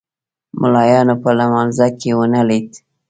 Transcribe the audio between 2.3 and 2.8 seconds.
لید.